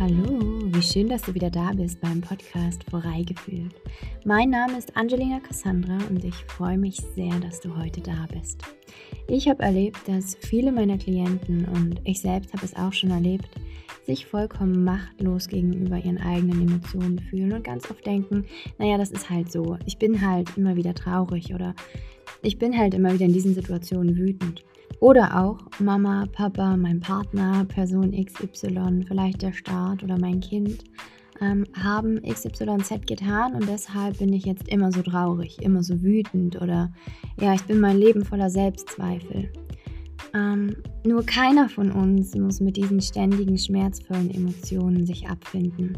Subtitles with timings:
[0.00, 3.74] Hallo, wie schön, dass du wieder da bist beim Podcast Voreigefühlt.
[4.24, 8.62] Mein Name ist Angelina Cassandra und ich freue mich sehr, dass du heute da bist.
[9.26, 13.48] Ich habe erlebt, dass viele meiner Klienten und ich selbst habe es auch schon erlebt,
[14.06, 18.44] sich vollkommen machtlos gegenüber ihren eigenen Emotionen fühlen und ganz oft denken,
[18.78, 21.74] naja, das ist halt so, ich bin halt immer wieder traurig oder
[22.42, 24.62] ich bin halt immer wieder in diesen Situationen wütend.
[25.00, 30.84] Oder auch Mama, Papa, mein Partner, Person XY, vielleicht der Staat oder mein Kind
[31.40, 36.60] ähm, haben XYZ getan und deshalb bin ich jetzt immer so traurig, immer so wütend
[36.60, 36.92] oder
[37.40, 39.52] ja, ich bin mein Leben voller Selbstzweifel.
[40.34, 45.96] Ähm, nur keiner von uns muss mit diesen ständigen schmerzvollen Emotionen sich abfinden.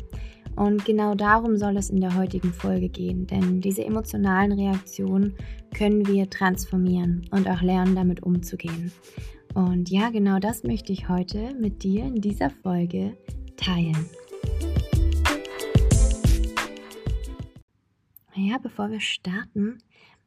[0.57, 5.35] Und genau darum soll es in der heutigen Folge gehen, denn diese emotionalen Reaktionen
[5.75, 8.93] können wir transformieren und auch lernen, damit umzugehen.
[9.55, 13.17] Und ja, genau das möchte ich heute mit dir in dieser Folge
[13.57, 14.07] teilen.
[18.35, 19.79] Ja, bevor wir starten,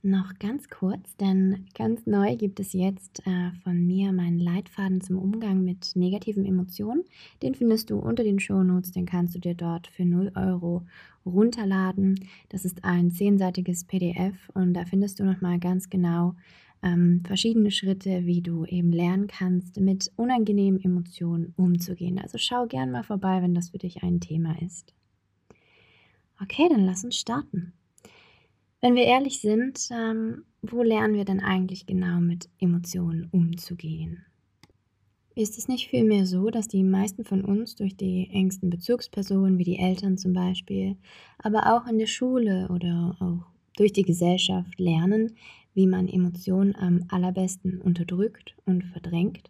[0.03, 5.17] noch ganz kurz, denn ganz neu gibt es jetzt äh, von mir meinen Leitfaden zum
[5.17, 7.03] Umgang mit negativen Emotionen.
[7.41, 10.83] Den findest du unter den Shownotes, den kannst du dir dort für 0 Euro
[11.25, 12.19] runterladen.
[12.49, 16.35] Das ist ein zehnseitiges PDF und da findest du nochmal ganz genau
[16.83, 22.19] ähm, verschiedene Schritte, wie du eben lernen kannst, mit unangenehmen Emotionen umzugehen.
[22.19, 24.93] Also schau gern mal vorbei, wenn das für dich ein Thema ist.
[26.41, 27.73] Okay, dann lass uns starten.
[28.83, 34.25] Wenn wir ehrlich sind, ähm, wo lernen wir denn eigentlich genau mit Emotionen umzugehen?
[35.35, 39.63] Ist es nicht vielmehr so, dass die meisten von uns durch die engsten Bezugspersonen, wie
[39.63, 40.97] die Eltern zum Beispiel,
[41.37, 43.45] aber auch in der Schule oder auch
[43.77, 45.37] durch die Gesellschaft lernen,
[45.73, 49.49] wie man Emotionen am allerbesten unterdrückt und verdrängt?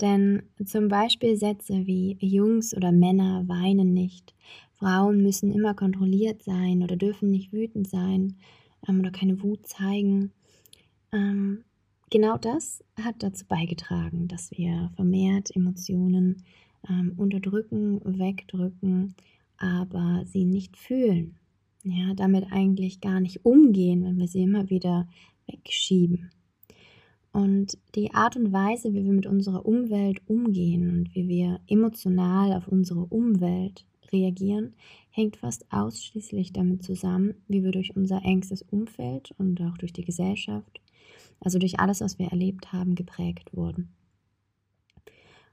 [0.00, 4.32] Denn zum Beispiel Sätze wie Jungs oder Männer weinen nicht
[4.78, 8.36] Frauen müssen immer kontrolliert sein oder dürfen nicht wütend sein
[8.88, 10.32] ähm, oder keine Wut zeigen.
[11.12, 11.64] Ähm,
[12.10, 16.44] genau das hat dazu beigetragen, dass wir vermehrt Emotionen
[16.88, 19.14] ähm, unterdrücken, wegdrücken,
[19.56, 21.36] aber sie nicht fühlen.
[21.84, 25.08] Ja, damit eigentlich gar nicht umgehen, wenn wir sie immer wieder
[25.46, 26.30] wegschieben.
[27.32, 32.52] Und die Art und Weise, wie wir mit unserer Umwelt umgehen und wie wir emotional
[32.52, 34.74] auf unsere Umwelt reagieren,
[35.10, 40.04] hängt fast ausschließlich damit zusammen, wie wir durch unser engstes Umfeld und auch durch die
[40.04, 40.80] Gesellschaft,
[41.40, 43.90] also durch alles, was wir erlebt haben, geprägt wurden.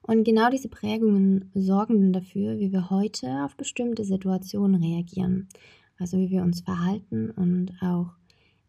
[0.01, 5.49] Und genau diese Prägungen sorgen dafür, wie wir heute auf bestimmte Situationen reagieren,
[5.97, 8.11] also wie wir uns verhalten und auch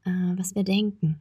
[0.07, 1.21] äh, was wir denken.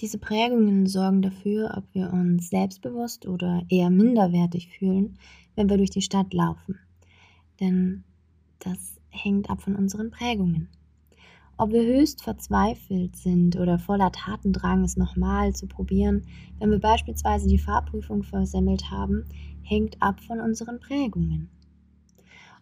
[0.00, 5.18] Diese Prägungen sorgen dafür, ob wir uns selbstbewusst oder eher minderwertig fühlen,
[5.56, 6.78] wenn wir durch die Stadt laufen
[7.60, 8.04] denn
[8.58, 10.68] das hängt ab von unseren Prägungen.
[11.56, 16.24] Ob wir höchst verzweifelt sind oder voller Tatendrang, es nochmal zu probieren,
[16.60, 19.24] wenn wir beispielsweise die Fahrprüfung versemmelt haben,
[19.62, 21.50] hängt ab von unseren Prägungen.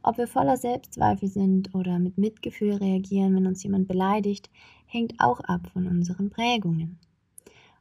[0.03, 4.49] Ob wir voller Selbstzweifel sind oder mit Mitgefühl reagieren, wenn uns jemand beleidigt,
[4.87, 6.99] hängt auch ab von unseren Prägungen.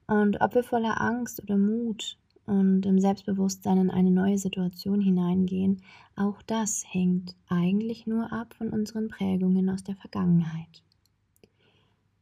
[0.07, 5.81] Und ob wir voller Angst oder Mut und im Selbstbewusstsein in eine neue Situation hineingehen,
[6.15, 10.83] auch das hängt eigentlich nur ab von unseren Prägungen aus der Vergangenheit.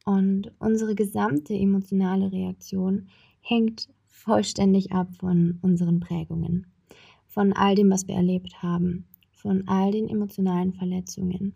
[0.05, 3.07] Und unsere gesamte emotionale Reaktion
[3.41, 6.67] hängt vollständig ab von unseren Prägungen,
[7.25, 11.55] von all dem, was wir erlebt haben, von all den emotionalen Verletzungen.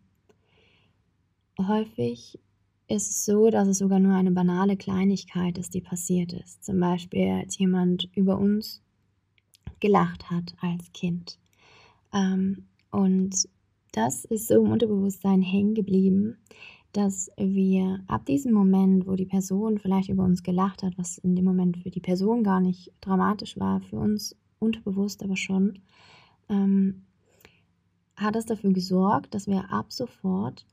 [1.60, 2.40] Häufig
[2.88, 6.64] ist es so, dass es sogar nur eine banale Kleinigkeit ist, die passiert ist.
[6.64, 8.82] Zum Beispiel, als jemand über uns
[9.80, 11.38] gelacht hat als Kind.
[12.14, 13.48] Ähm, und
[13.92, 16.38] das ist so im Unterbewusstsein hängen geblieben,
[16.94, 21.36] dass wir ab diesem Moment, wo die Person vielleicht über uns gelacht hat, was in
[21.36, 25.80] dem Moment für die Person gar nicht dramatisch war, für uns unterbewusst aber schon,
[26.50, 27.04] ähm,
[28.16, 30.66] hat es dafür gesorgt, dass wir ab sofort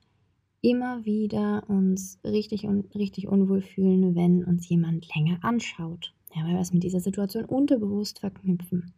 [0.65, 6.15] immer wieder uns richtig und richtig unwohl fühlen, wenn uns jemand länger anschaut.
[6.35, 8.93] Ja, weil wir es mit dieser Situation unterbewusst verknüpfen.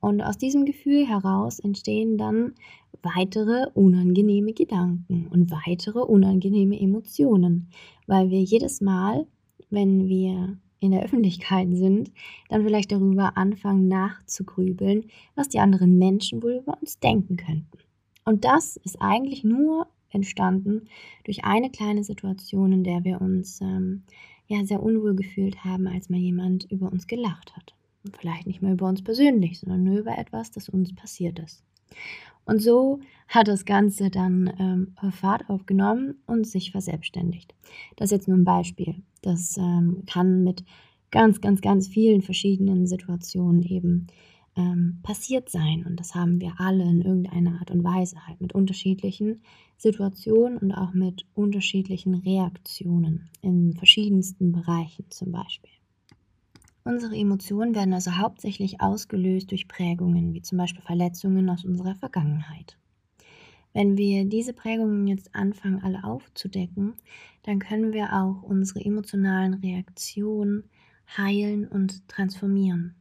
[0.00, 2.54] Und aus diesem Gefühl heraus entstehen dann
[3.02, 7.68] weitere unangenehme Gedanken und weitere unangenehme Emotionen,
[8.06, 9.26] weil wir jedes Mal,
[9.70, 12.12] wenn wir in der Öffentlichkeit sind,
[12.48, 17.78] dann vielleicht darüber anfangen nachzugrübeln, was die anderen Menschen wohl über uns denken könnten.
[18.24, 20.88] Und das ist eigentlich nur entstanden
[21.24, 24.02] durch eine kleine Situation, in der wir uns ähm,
[24.46, 27.74] ja sehr unwohl gefühlt haben, als mal jemand über uns gelacht hat.
[28.04, 31.64] Und vielleicht nicht mal über uns persönlich, sondern nur über etwas, das uns passiert ist.
[32.44, 37.54] Und so hat das Ganze dann ähm, Fahrt aufgenommen und sich verselbstständigt.
[37.96, 39.02] Das ist jetzt nur ein Beispiel.
[39.22, 40.64] Das ähm, kann mit
[41.10, 44.06] ganz, ganz, ganz vielen verschiedenen Situationen eben
[44.56, 45.84] ähm, passiert sein.
[45.86, 49.40] Und das haben wir alle in irgendeiner Art und Weise halt mit unterschiedlichen
[49.76, 55.70] Situationen und auch mit unterschiedlichen Reaktionen in verschiedensten Bereichen zum Beispiel.
[56.84, 62.78] Unsere Emotionen werden also hauptsächlich ausgelöst durch Prägungen, wie zum Beispiel Verletzungen aus unserer Vergangenheit.
[63.72, 66.94] Wenn wir diese Prägungen jetzt anfangen, alle aufzudecken,
[67.42, 70.70] dann können wir auch unsere emotionalen Reaktionen
[71.16, 72.94] heilen und transformieren.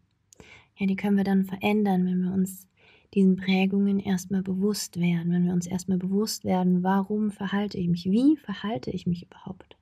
[0.77, 2.67] Ja, die können wir dann verändern, wenn wir uns
[3.15, 8.05] diesen Prägungen erstmal bewusst werden, wenn wir uns erstmal bewusst werden, warum verhalte ich mich,
[8.05, 9.77] wie verhalte ich mich überhaupt.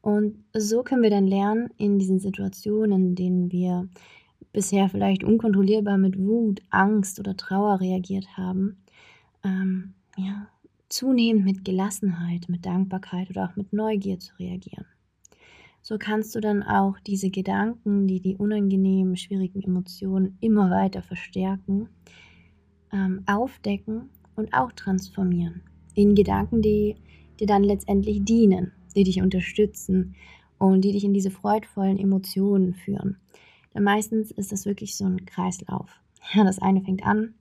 [0.00, 3.88] Und so können wir dann lernen, in diesen Situationen, in denen wir
[4.52, 8.78] bisher vielleicht unkontrollierbar mit Wut, Angst oder Trauer reagiert haben,
[9.44, 10.46] ähm, ja,
[10.88, 14.86] zunehmend mit Gelassenheit, mit Dankbarkeit oder auch mit Neugier zu reagieren.
[15.82, 21.88] So kannst du dann auch diese Gedanken, die die unangenehmen, schwierigen Emotionen immer weiter verstärken,
[22.92, 25.62] ähm, aufdecken und auch transformieren
[25.94, 26.96] in Gedanken, die
[27.38, 30.14] dir dann letztendlich dienen, die dich unterstützen
[30.58, 33.16] und die dich in diese freudvollen Emotionen führen.
[33.74, 36.00] Denn meistens ist das wirklich so ein Kreislauf.
[36.34, 37.34] Ja, das eine fängt an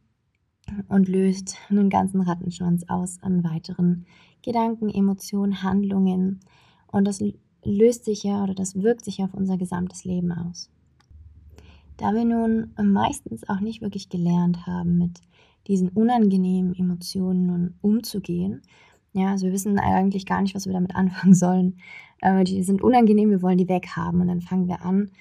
[0.88, 4.06] und löst einen ganzen Rattenschwanz aus an weiteren
[4.44, 6.39] Gedanken, Emotionen, Handlungen.
[6.88, 7.21] Und das
[7.63, 10.69] löst sich ja oder das wirkt sich auf unser gesamtes Leben aus.
[11.97, 15.19] Da wir nun meistens auch nicht wirklich gelernt haben, mit
[15.67, 18.61] diesen unangenehmen Emotionen nun umzugehen,
[19.13, 21.77] ja, also wir wissen eigentlich gar nicht, was wir damit anfangen sollen.
[22.21, 25.12] Äh, die sind unangenehm, wir wollen die weghaben und dann fangen wir an,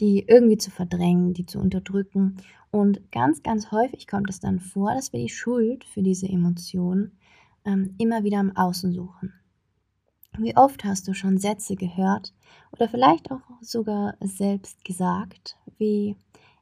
[0.00, 2.36] die irgendwie zu verdrängen, die zu unterdrücken.
[2.70, 7.12] Und ganz, ganz häufig kommt es dann vor, dass wir die Schuld für diese Emotionen
[7.64, 9.32] ähm, immer wieder im Außen suchen.
[10.38, 12.34] Wie oft hast du schon Sätze gehört
[12.72, 16.16] oder vielleicht auch sogar selbst gesagt, wie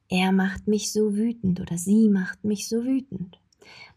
[0.09, 3.41] er macht mich so wütend oder sie macht mich so wütend.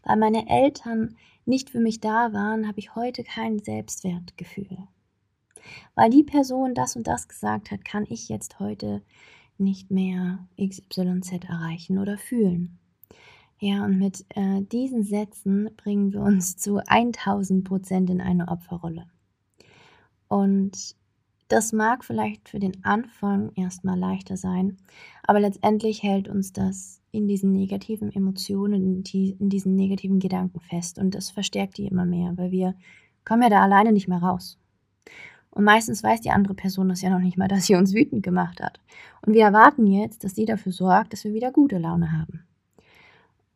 [0.02, 4.78] Weil meine Eltern nicht für mich da waren, habe ich heute kein Selbstwertgefühl.
[5.94, 9.02] Weil die Person das und das gesagt hat, kann ich jetzt heute
[9.58, 12.78] nicht mehr XYZ erreichen oder fühlen.
[13.60, 19.06] Ja, und mit äh, diesen Sätzen bringen wir uns zu 1000 Prozent in eine Opferrolle.
[20.28, 20.96] Und
[21.48, 24.76] das mag vielleicht für den Anfang erstmal leichter sein,
[25.22, 31.14] aber letztendlich hält uns das in diesen negativen Emotionen, in diesen negativen Gedanken fest und
[31.14, 32.74] das verstärkt die immer mehr, weil wir
[33.24, 34.58] kommen ja da alleine nicht mehr raus.
[35.50, 38.22] Und meistens weiß die andere Person das ja noch nicht mal, dass sie uns wütend
[38.22, 38.78] gemacht hat.
[39.26, 42.44] Und wir erwarten jetzt, dass sie dafür sorgt, dass wir wieder gute Laune haben.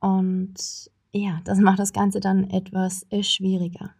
[0.01, 3.91] Und ja, das macht das Ganze dann etwas äh, schwieriger.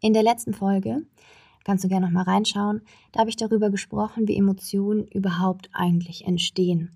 [0.00, 1.02] In der letzten Folge
[1.68, 2.80] kannst du gerne noch mal reinschauen.
[3.12, 6.92] Da habe ich darüber gesprochen, wie Emotionen überhaupt eigentlich entstehen.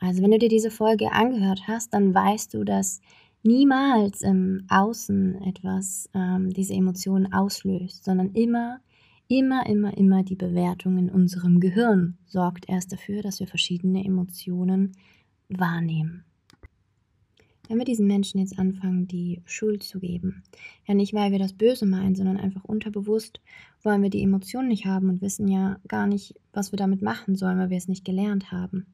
[0.00, 3.02] Also wenn du dir diese Folge angehört hast, dann weißt du, dass
[3.42, 8.80] niemals im Außen etwas ähm, diese Emotionen auslöst, sondern immer,
[9.28, 14.92] immer, immer, immer die Bewertung in unserem Gehirn sorgt erst dafür, dass wir verschiedene Emotionen
[15.50, 16.24] wahrnehmen.
[17.68, 20.42] Wenn wir diesen Menschen jetzt anfangen, die Schuld zu geben,
[20.86, 23.40] ja nicht, weil wir das Böse meinen, sondern einfach unterbewusst
[23.82, 27.36] wollen wir die Emotionen nicht haben und wissen ja gar nicht, was wir damit machen
[27.36, 28.86] sollen, weil wir es nicht gelernt haben,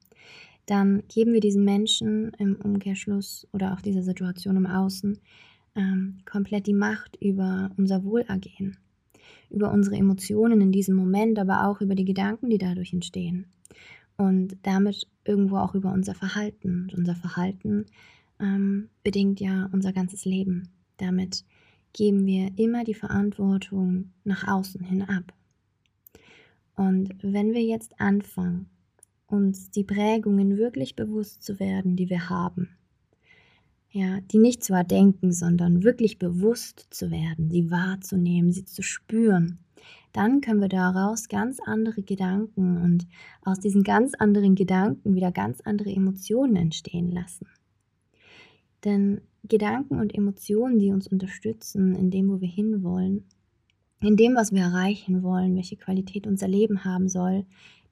[0.66, 5.18] dann geben wir diesen Menschen im Umkehrschluss oder auch dieser Situation im Außen
[5.74, 8.76] ähm, komplett die Macht über unser Wohlergehen,
[9.50, 13.46] über unsere Emotionen in diesem Moment, aber auch über die Gedanken, die dadurch entstehen.
[14.16, 16.82] Und damit irgendwo auch über unser Verhalten.
[16.82, 17.86] Und unser Verhalten
[18.42, 20.68] ähm, bedingt ja unser ganzes Leben.
[20.98, 21.44] Damit
[21.92, 25.32] geben wir immer die Verantwortung nach außen hin ab.
[26.74, 28.66] Und wenn wir jetzt anfangen,
[29.26, 32.70] uns die Prägungen wirklich bewusst zu werden, die wir haben,
[33.90, 39.58] ja, die nicht zu erdenken, sondern wirklich bewusst zu werden, sie wahrzunehmen, sie zu spüren,
[40.12, 43.06] dann können wir daraus ganz andere Gedanken und
[43.42, 47.46] aus diesen ganz anderen Gedanken wieder ganz andere Emotionen entstehen lassen.
[48.84, 53.24] Denn Gedanken und Emotionen, die uns unterstützen in dem, wo wir hinwollen,
[54.00, 57.44] in dem, was wir erreichen wollen, welche Qualität unser Leben haben soll,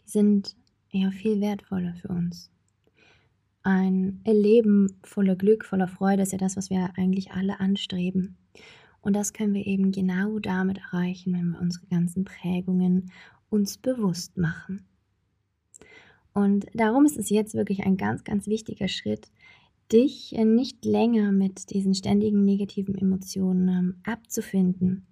[0.05, 0.57] die sind
[0.91, 2.51] ja viel wertvoller für uns.
[3.63, 8.37] Ein Leben voller Glück, voller Freude ist ja das, was wir eigentlich alle anstreben.
[9.03, 13.11] Und das können wir eben genau damit erreichen, wenn wir unsere ganzen Prägungen
[13.49, 14.87] uns bewusst machen.
[16.33, 19.31] Und darum ist es jetzt wirklich ein ganz, ganz wichtiger Schritt,
[19.93, 25.07] dich äh, nicht länger mit diesen ständigen negativen Emotionen ähm, abzufinden,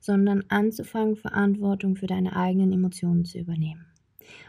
[0.00, 3.86] sondern anzufangen, Verantwortung für deine eigenen Emotionen zu übernehmen.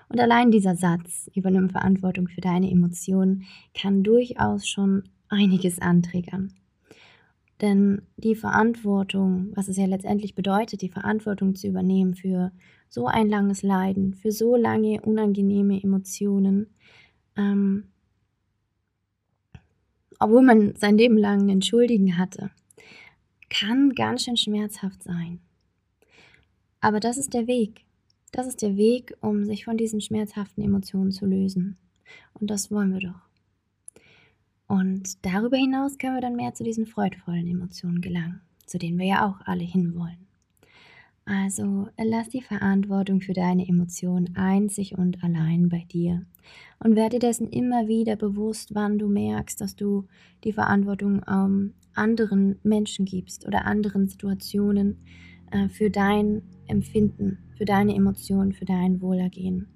[0.10, 6.54] Und allein dieser Satz, übernimm Verantwortung für deine Emotionen, kann durchaus schon einiges antriggern.
[7.62, 12.52] Denn die Verantwortung, was es ja letztendlich bedeutet, die Verantwortung zu übernehmen für
[12.90, 16.68] so ein langes Leiden, für so lange unangenehme Emotionen,
[17.38, 17.86] ähm,
[20.20, 22.52] obwohl man sein Leben lang einen Schuldigen hatte,
[23.50, 25.40] kann ganz schön schmerzhaft sein.
[26.82, 27.86] Aber das ist der Weg.
[28.32, 31.78] Das ist der Weg, um sich von diesen schmerzhaften Emotionen zu lösen.
[32.34, 33.22] Und das wollen wir doch.
[34.68, 39.06] Und darüber hinaus können wir dann mehr zu diesen freudvollen Emotionen gelangen, zu denen wir
[39.06, 40.28] ja auch alle hinwollen.
[41.26, 46.26] Also lass die Verantwortung für deine Emotionen einzig und allein bei dir
[46.80, 50.06] und werde dessen immer wieder bewusst, wann du merkst, dass du
[50.44, 54.98] die Verantwortung ähm, anderen Menschen gibst oder anderen Situationen
[55.52, 59.68] äh, für dein Empfinden, für deine Emotionen, für dein Wohlergehen.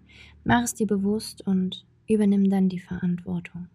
[0.43, 3.67] Mach es dir bewusst und übernimm dann die Verantwortung.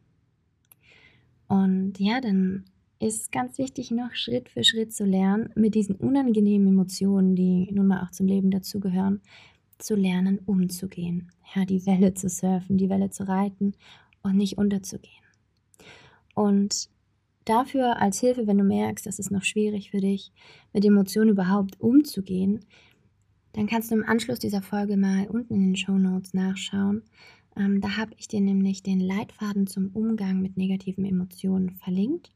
[1.48, 2.64] Und ja, dann
[3.02, 7.88] ist ganz wichtig, noch Schritt für Schritt zu lernen, mit diesen unangenehmen Emotionen, die nun
[7.88, 9.20] mal auch zum Leben dazugehören,
[9.78, 11.30] zu lernen, umzugehen.
[11.54, 13.74] Ja, die Welle zu surfen, die Welle zu reiten
[14.22, 15.24] und nicht unterzugehen.
[16.34, 16.88] Und
[17.44, 20.32] dafür als Hilfe, wenn du merkst, dass es noch schwierig für dich,
[20.72, 22.60] mit Emotionen überhaupt umzugehen,
[23.52, 27.02] dann kannst du im Anschluss dieser Folge mal unten in den Show Notes nachschauen.
[27.56, 32.30] Ähm, da habe ich dir nämlich den Leitfaden zum Umgang mit negativen Emotionen verlinkt.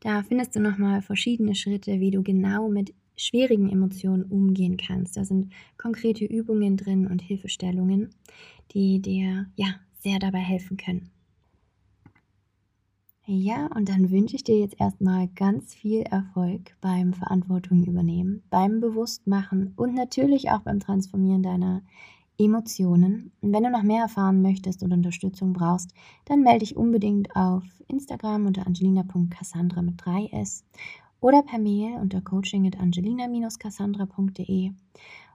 [0.00, 5.16] Da findest du nochmal verschiedene Schritte, wie du genau mit schwierigen Emotionen umgehen kannst.
[5.16, 8.10] Da sind konkrete Übungen drin und Hilfestellungen,
[8.72, 11.10] die dir ja sehr dabei helfen können.
[13.26, 18.80] Ja, und dann wünsche ich dir jetzt erstmal ganz viel Erfolg beim Verantwortung übernehmen, beim
[18.80, 21.82] Bewusstmachen und natürlich auch beim Transformieren deiner
[22.40, 23.32] Emotionen.
[23.40, 25.94] Und wenn du noch mehr erfahren möchtest oder Unterstützung brauchst,
[26.24, 30.64] dann melde dich unbedingt auf Instagram unter angelina.cassandra mit 3s
[31.20, 34.72] oder per Mail unter coaching.angelina-cassandra.de.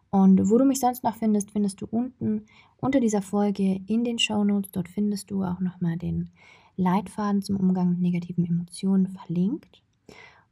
[0.09, 2.45] Und wo du mich sonst noch findest, findest du unten
[2.77, 4.71] unter dieser Folge in den Show Notes.
[4.71, 6.31] Dort findest du auch nochmal den
[6.75, 9.83] Leitfaden zum Umgang mit negativen Emotionen verlinkt.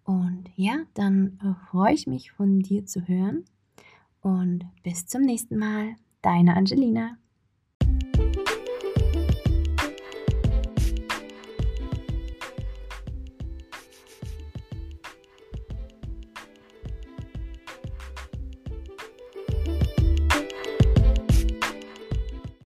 [0.03, 1.39] Und ja, dann
[1.71, 3.45] freue ich mich von dir zu hören.
[4.21, 5.95] Und bis zum nächsten Mal.
[6.23, 7.19] Deine Angelina.